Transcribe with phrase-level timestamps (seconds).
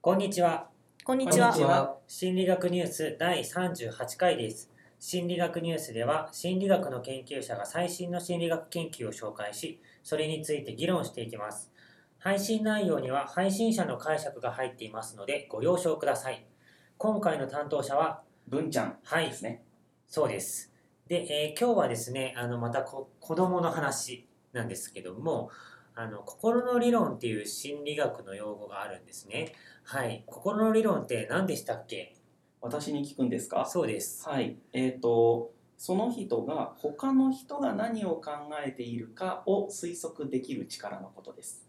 [0.00, 0.68] こんにちは。
[1.02, 1.48] こんにちは。
[1.48, 4.70] こんにちは心理学ニュース第38回です。
[5.00, 11.72] 心理学ニュースでは、心理学の研究者が最新の心理学研究を紹介し、それについて議論していきます。
[12.20, 16.46] 配信内容には配信者の解釈が入っていますので、ご了承ください。
[16.96, 19.64] 今回の担当者は、文ちゃんはいで、すね。
[20.06, 20.72] そうです。
[21.08, 25.50] で、えー今日はですね、あのまたこ子供の話なんですけども、
[26.00, 29.52] あの心の理論っていう心理学の用語があるんですね。
[29.82, 32.14] はい、心の理論って何でしたっけ？
[32.60, 33.66] 私に聞くんですか？
[33.68, 34.28] そうです。
[34.28, 34.56] はい。
[34.72, 38.30] えっ、と、その人が他の人が何を考
[38.64, 41.66] えているかを推測できる力のことです。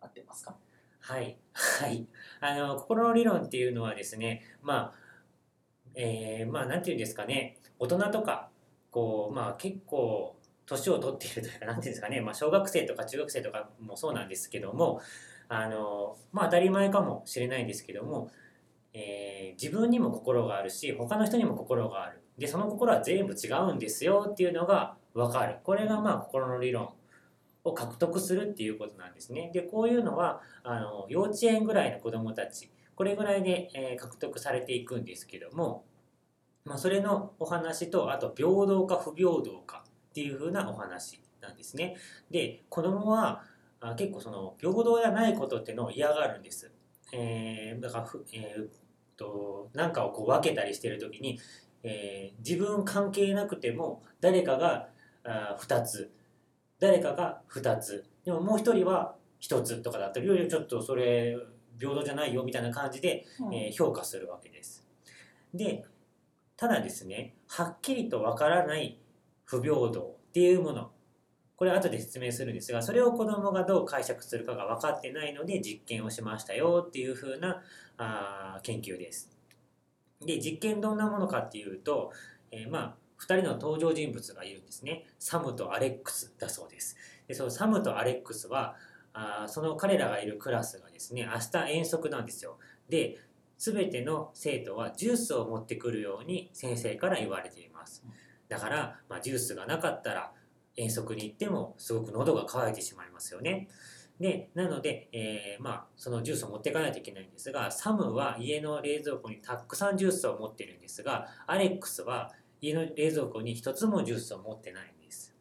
[0.00, 0.54] 合ってますか？
[1.00, 1.38] はい、
[1.80, 2.06] はい。
[2.40, 4.98] あの心の理論っていうのはですね、まあ、
[5.94, 8.50] えーまあていうんですかね、大人とか
[8.90, 10.35] こうまあ結構
[10.66, 15.00] 年を取っているというかなんていうんですかね、まあ小学生とか中学生とかもそうなんですけども、
[15.48, 18.30] あのまあ当たり前かもしれないんですけども、
[18.92, 22.20] えー自分にも心があるし他の人にも心がある。
[22.36, 25.56] でその心は全部違うんですよっていうのが分かる。
[25.64, 26.90] これがまあ心の理論
[27.64, 29.50] を獲得するっていうことなんですね。
[29.54, 35.84] でこういうのはあの幼稚園ぐらいの子どもたちこれぐらいで、えー獲得されていくんですけども、
[36.64, 39.84] まあ、それのお話とあと平等か不平等か
[40.16, 41.94] っていう風なお話なんですね。
[42.30, 43.42] で子どもは
[43.80, 46.72] あ結構その平等じゃないことっていうのを嫌がるんです、
[47.12, 48.66] えーだからふ、えー
[49.18, 51.38] と何かをこう分けたりしてる時に、
[51.82, 54.88] えー自分関係なくても誰かが
[55.22, 56.10] あ2つ
[56.80, 61.36] 誰かが2つでももう一人は1つとかだったらいやいやちょっとそれ
[61.78, 64.82] 平等じゃないよみたいな感じで、えー評価するわけです。
[65.52, 65.84] で
[66.56, 68.98] ただですねはっきりとわからない
[69.46, 70.90] 不平等っていうもの
[71.56, 77.62] これ後で説明するんですがそれを子どもがどう解釈するかが分かってないので実験をしましたよっていう風な
[77.96, 79.30] あ研究です。
[80.20, 82.12] で実験どんなものかっていうと、
[82.50, 86.96] えーまあ2人の登場人物がいるんですねサムとアレックスだそうです。
[87.26, 88.76] でそのサムとアレックスは
[89.14, 92.58] あその彼らがいるクラスがですね明日遠足なんですよ。
[92.90, 93.18] で
[93.58, 98.04] 全ての生徒はジュースを持ってくるように先生から言われています。
[98.48, 100.32] だから、まあ、ジュースがなかったら
[100.76, 103.68] 遠足に行ってもすごく喉が渇いてしまいますよね。
[104.20, 115.34] でなので、えーまあ、そのジュースを持っていかないといけないんですがサムは家の冷蔵庫にたくさんジュースを持ってるんですがアレックスは家の冷蔵庫に一つもジュースを持ってないんです。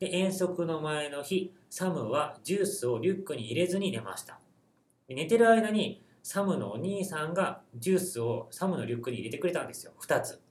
[0.00, 4.40] で遠足の前の日サムはジュースをリュックに入れずに寝ました。
[5.08, 10.42] 寝てる間にサムのお兄さんがジュースをサムのリュックに入れてくれたんですよ2つ、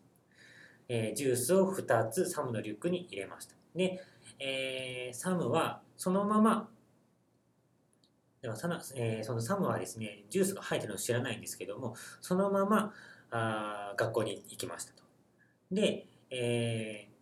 [0.89, 3.55] えージュースを2つサムのリュックに入れました。
[3.75, 4.01] で、
[4.39, 6.69] えーサムはそのまま
[8.41, 12.93] ではさな、えーそのサムはですねジュースが入ってるのを知らないんですけどもそのまま
[13.31, 15.03] あー学校に行きましたと。
[15.71, 17.17] で、えー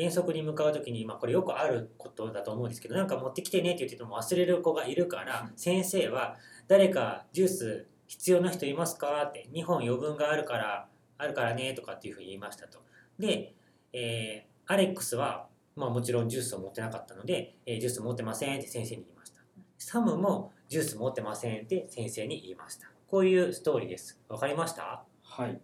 [0.00, 6.36] 遠足に向かう時に、まあ、これよくあることだと思うんですけどなんか持ってきてねって言ってても忘れる子がいるから先生は
[6.68, 10.86] 誰かジュース必要な人いますかって2本余分があるから
[11.18, 12.78] あるからねとかっていうふうに言いましたと
[13.18, 13.54] で、
[13.92, 19.40] えーアレックスは、まあ、もちろんジュースを持ってなかったので、えージュース持ってませんって先生に言いました
[19.78, 25.04] サムもジュース持ってませんって先生に言いましたこういうストーリーですわかりました？
[25.22, 25.58] はい。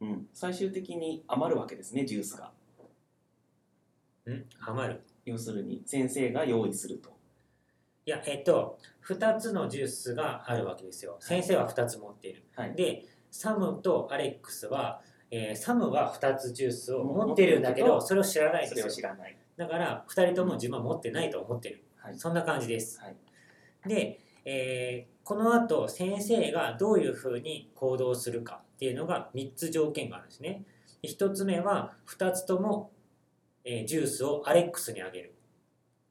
[0.00, 0.26] うん。
[0.32, 2.52] 最終的に余るわけですね、ジュースが。
[4.30, 4.44] ん？
[4.64, 5.02] 余る？
[5.24, 7.16] 要するに先生が用意すると。
[8.06, 12.74] いやえっと2つのジュースがあるわけですよ先生は2つ持っているはい。
[12.76, 18.86] でサムとアレックスは、えーサムは2つジュースを持ってるんだけどそれを知らないんですよ。
[18.86, 19.36] を知らない。
[19.56, 21.84] だから2人とも自分は持ってないと思ってる。
[21.96, 22.18] はい。
[22.18, 23.00] そんな感じです。
[23.00, 23.16] はい。
[23.86, 30.64] で、えーこの後先生がどういうふうに行動するかっていうのが3つ条件があるんですね。
[31.02, 32.92] 1つ目は2つとも、
[33.64, 35.34] えージュースをアレックスにあげる。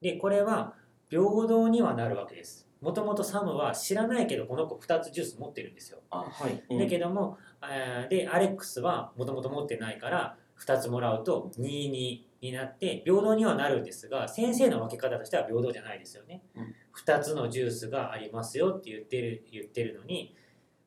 [0.02, 0.74] でこれは
[1.10, 6.00] 平等にはなるわけですもともとサムは知らないけどこの子2つジュース持ってるんですよ。
[6.10, 6.62] あ、はい。
[6.70, 6.80] うん。
[6.80, 16.76] だけども、えーでアレックスはもともと持ってないから2つもらうと22になって平等にはなるんですが先生の分け方としては平等じゃないですよね、うん。
[17.06, 20.36] 2つのジュースがありますよって言ってる言ってるのに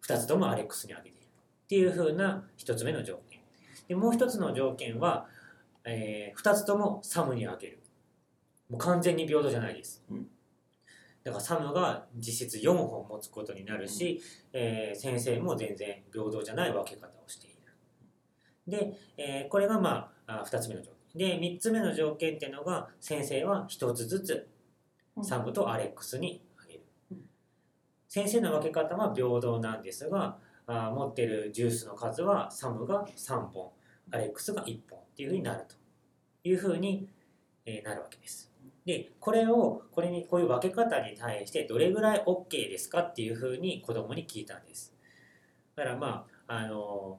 [0.07, 3.41] 2つともアレックスにあげているっていう風な1つ目の条件。
[3.89, 5.27] でもう1つの条件は、
[5.85, 7.79] え2つともサムにあげる。
[8.69, 10.27] もう完全に平等じゃないです、うん
[11.27, 17.57] だからサムが実質4本持つことになるし、えー先生も全然平等じゃない分け方をしている。
[18.69, 21.41] で、えーこれがまああ2つ目の条件。
[21.41, 24.49] で、3つ目の条件っていうのが先生は1つずつ
[25.25, 26.85] サムとアレックスにあげる。
[28.07, 30.39] 先生の分け方は平等なんですが
[30.69, 33.71] あー持ってるジュースの数はサムが3本
[34.13, 35.75] アレックスが1本っていうふうになると
[36.49, 37.09] いうふうに、
[37.65, 38.56] えーなるわけです。
[38.87, 44.95] でこれをこれにこういう分け方に対してどれぐらい OK ですかっていうふうに子供に聞いたんです。
[45.75, 47.19] だからまああの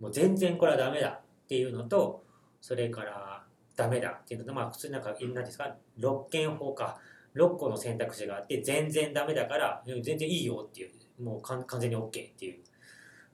[0.00, 2.24] もう全然これはダメだっていうのと
[2.62, 3.44] それから
[3.76, 6.98] ダメだっていうのとまあ普通なんか何ですか？6件法か
[7.36, 12.60] 6個の選択肢があって全然ダメだから全然いいよっていうもう完完全に OK っていう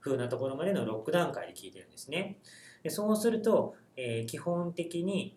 [0.00, 2.38] 風なところまでの6段階で聞いてるんですね。
[2.82, 5.36] でそうすると、えー基本的に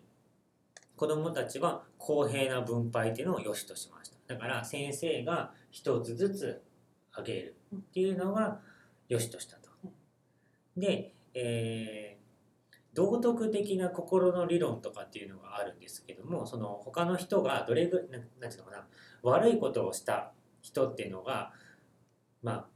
[0.98, 4.16] 子どもたちは公平な分配っていうのを良しとしました。
[4.34, 6.62] だから先生が1つずつ
[7.12, 8.60] あげるっていうのが
[9.08, 9.70] 良しとしたと。
[10.76, 12.18] で、えー
[12.94, 18.86] 道徳的な心の理論とかっていうのがあるんですけどもその他の人がどれぐななんていうのかな
[19.22, 21.52] 悪いことをした人っていうのが
[22.42, 22.66] まあ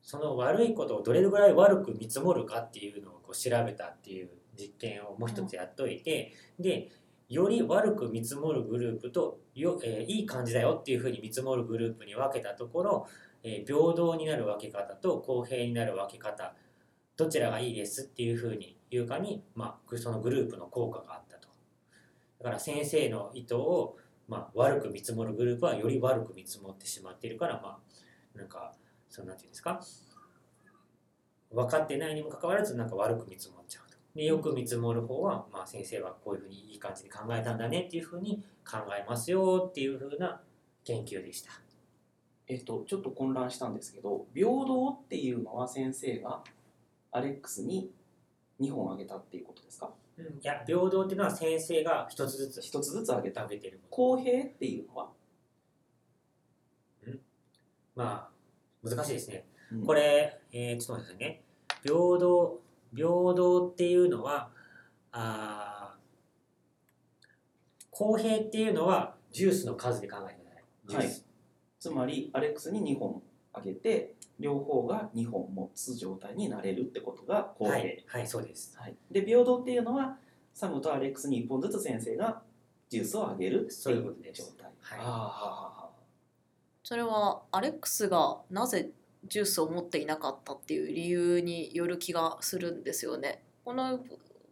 [0.00, 6.88] その悪いことをどれぐらい悪く見積もるかっていうのをこう調べたっていう実験をもう一つやっといて、で
[7.28, 13.06] より悪く見積もるグループとよ、えーいい感じだよっていうふうに見積もるグループに分けたところ、
[13.42, 16.54] えー平等になる分け方と公平になる分け方
[17.16, 21.48] どちらがいいですっていうふうに言うかに、まあ、そのグループの効果があったと。
[22.38, 23.96] だから先生の意図を、
[24.28, 27.78] まあ、悪く見積もるグループはより悪く見積もってしまっているから、ま
[28.34, 28.74] あ、なんか、
[29.08, 29.80] そのなんていうんですか、
[31.50, 33.85] 分かってないにもかかわらず、なんか悪く見積もっちゃう。
[34.16, 40.40] で、よく見積もる方は、まあ、先生はこういうふうにいい感じに考えたんだねっていうふうに考えますよっていうふうな
[40.84, 41.50] 研究でした。
[42.48, 46.42] えっと、ちょっと混乱したんですけど平等っていうのは先生が
[47.12, 47.90] アレックスに
[48.60, 49.90] 2本あげたっていうことですか？
[50.18, 53.80] うん、いや、平等っていうのは先生が一つずつ一つずつあげた食べてる。
[53.90, 55.10] 公平っていうのは、
[57.94, 58.30] ま
[58.84, 59.44] あ、難しいですね。
[59.72, 61.42] うんこれ、えーちょっと待ってくださいね。
[61.82, 62.60] 平等、
[62.96, 64.50] 平等っていうのは、
[65.12, 65.96] あー
[67.90, 70.62] 公平っていうのはジュースの数で考えてください。
[70.88, 71.26] ジュース。
[71.80, 73.22] つまりアレックスに2本
[73.54, 78.76] あげて両方が2本持つ状態になれるってことが公平、はい、はい、そうです。
[78.78, 78.94] はい。
[79.10, 80.18] で平等っていうのは
[80.52, 82.42] サムとアレックスに1本ずつ先生が
[82.90, 84.42] ジュースをあげるってそういいううことです。
[84.42, 84.70] 状態。
[84.80, 84.98] はい。
[85.02, 85.88] あ
[86.82, 88.90] それはアレックスがなぜ
[89.28, 93.42] ジュースを持っていなかったっていう理由による気がするんですよね。
[93.64, 94.00] この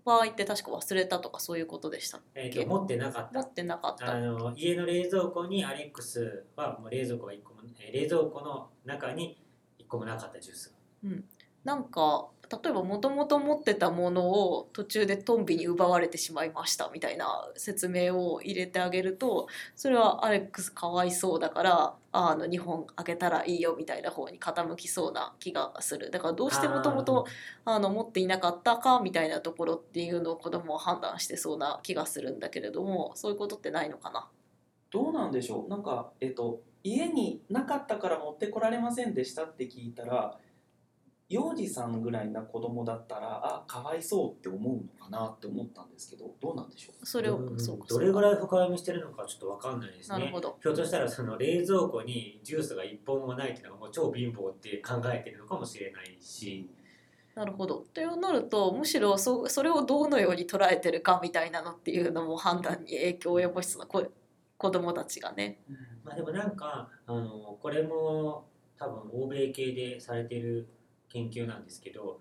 [0.05, 2.41] 場合って確か忘れたとかそういうことでしたっけ？
[2.43, 3.39] えーと持ってなかった。
[3.39, 4.13] 持ってなかった。
[4.13, 9.43] あの家の冷蔵庫にアレックスはもう冷蔵庫が1個も、えー冷蔵庫の中に
[9.79, 11.11] 1個もなかったジュースが。
[11.65, 26.11] なんか例えばもともと持ってたものを途中でトンビに奪われてしまいましたみたいな説明を入れてあげるとそれはアレックスかわいそうだからああの2本あげたらいいよみたいな方に傾きそうな気がする。
[26.11, 27.27] だからどうしてもともと
[27.65, 34.29] あの持っていなかったかみたいなところっていうのを子供は判断してそうな気がするんだけれどもそういうことってないのかな？
[34.91, 35.69] どうなんでしょう？
[35.69, 40.39] なんかえっと家になかったから持ってこられませんでしたって聞いたら
[41.35, 47.05] 幼児さんぐらいな子供だったらあかわいそうって思うのかなって思ったんですけどどうなんでしょう？
[47.07, 50.19] それをうんそうかどれぐいらい深読みしてるのかちょっとわかんないですね。
[50.19, 56.71] なるほどひょっとしたらその冷蔵庫にジュースが1本もないっていうのがもう超貧乏って考えてるのかもしれないし、
[57.35, 57.85] なるほど。
[57.93, 64.07] となるとむしろそそれをどのように捉えてるかみたいなのっていうのも判断に影響を及ぼしそうな子
[64.57, 65.59] 子供たちがね。
[66.05, 68.45] まあでもなんかあのこれも
[68.79, 70.69] 多分欧米系でされてる
[71.15, 72.21] 研究なんですけど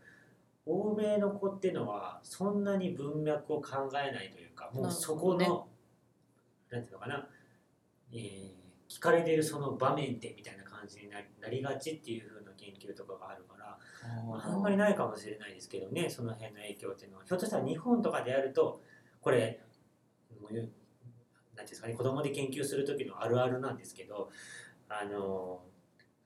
[0.66, 5.68] 欧米の子っていうのはそんなに文脈を考えないというかもうそこの、なるほ
[6.72, 7.28] なんていうのかな、
[8.14, 17.24] えー聞かれてるその場面でみたいな感じになりなりがちっていう風な研究とかがあるからああんまりないかもしれないですけどね、その辺の影響っていうのは。
[17.26, 18.82] ひょっとしたら日本とかでやると、
[19.22, 19.62] これ、
[20.42, 20.70] もうなんてい
[21.60, 24.30] うんですかね、子供で研究する時のあるあるなんですけど、
[24.90, 25.62] あの、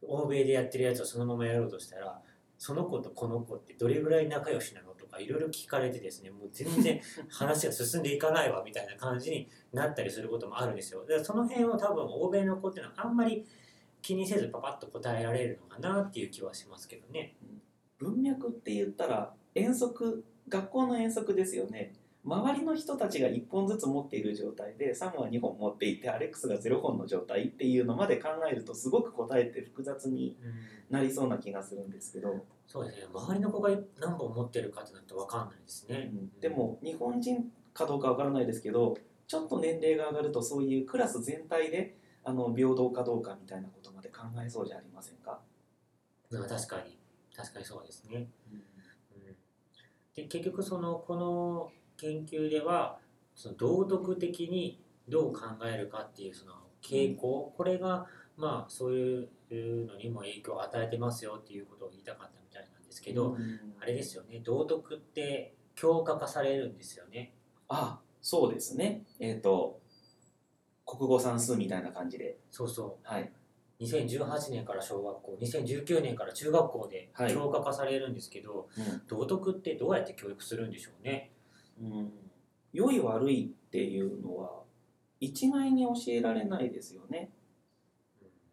[0.01, 2.21] 欧米でやってるやつをそのままやろうとしたら、
[2.57, 11.01] その子とこの子ってどれぐらい仲良しなのとかいろいろ聞かれてですね、もう全然 話が進んでいかないわみたいな感じになったりすることもあるんですよ。
[11.01, 13.45] だからその辺を多分欧米の子っていうのはあんまり
[14.01, 17.35] 気にせずパパッと答えられるのかなっていう気はしますけどね。
[17.99, 21.93] 文脈って言ったら遠足学校の遠足ですよね
[22.27, 30.77] 周りの人たちが1本ずつ持っている状態でサムは2本持っていてアレックスが0本の状態っていうのまで考えるとすごく答えって複雑にうん。
[30.89, 33.07] なりそうな気がするんですけど、そうですね。
[33.13, 33.69] 周りの子が
[33.99, 45.39] 何本持ってるかってなると分かんないですね、でも日本人かどうかわからないですけどちょっと年齢が上がるとそういうクラス全体であの平等かどうかみたいなことまで考えそうじゃありませんか、
[46.31, 46.97] まあ確かに。
[47.35, 48.27] 確かにそうですね。
[48.51, 48.63] うん、
[50.15, 52.99] で結局そのこの研究では
[53.35, 59.29] その道徳的にどう考えるかっていうその傾向、これがまあそういう
[59.87, 63.59] のにも影響を与えてますよっていうことを言いたかったみたいなんですけど、うん。
[63.81, 64.41] あれですよね。
[64.43, 67.33] 道徳って強化化されるんですよね。
[67.69, 69.03] あそうですね。
[69.19, 69.79] えっ、と
[70.85, 72.37] 国語算数みたいな感じで。
[72.51, 73.31] そうそはい、
[73.79, 77.33] う2018年から小学校2019年から中学校ではい。
[77.33, 78.67] 強化化されるんですけど、
[79.07, 81.31] 道徳ってどうやって教育するんでしょうね。
[81.79, 82.11] うん、
[82.73, 84.63] 良い悪いっていうのは
[85.19, 87.31] 一概に教えられないですよね。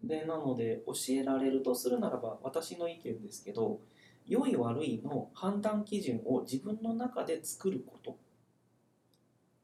[0.02, 3.80] でなので教えられるとするならば私の意見ですけど
[4.26, 8.18] 良い悪いの判断基準を自分の中で作ること。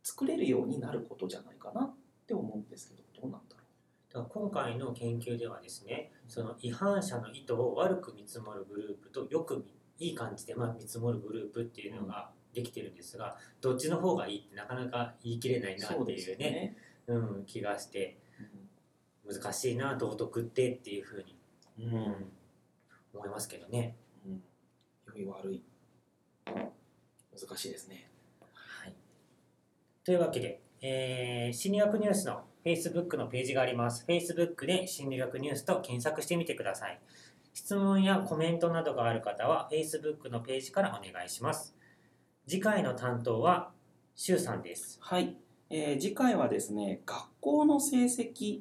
[0.02, 1.95] 作れるようになることじゃないかなっ
[2.26, 3.62] て思うんですけどどうなんだろ
[4.12, 16.76] だから今回の研究ではですねその違反者の意図を悪く見積もるグループとよく見いい感じでまあ見積もるグループっていうのができてるんですが、どっちの方がいいってなかなか言い切れないうなっていうねね。
[17.07, 18.19] うん、気がして
[19.26, 21.25] う難しいな道徳ってっていうふう
[21.78, 22.33] に、んうん
[23.12, 23.97] 思いますけどね。
[24.25, 24.42] うん
[25.16, 25.62] 良い悪い
[26.47, 28.09] 難しいですね。
[28.52, 28.95] はい、
[30.04, 34.04] というわけで、えー心理学ニュースの Facebook のページがあります。
[34.07, 37.00] Facebook で心理学ニュースと検索してみてください。
[37.52, 41.75] 質問やコメントなどがある方は Facebook のページからお願いします。
[42.47, 43.70] 次回の担当は
[44.16, 44.99] シュウさんです。
[45.00, 45.37] はい、
[45.70, 48.61] えー次回はですね学校の成績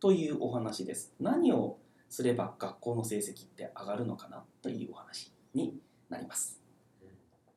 [0.00, 5.78] というお話です何をすれば学校の成績って上がるのかなというお話に
[6.10, 6.62] なります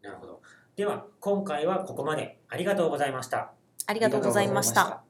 [0.05, 0.41] なるほど。
[0.75, 2.39] では今回はここまで。
[2.49, 3.51] ありがとうございました。
[3.87, 5.04] ありがとうございました。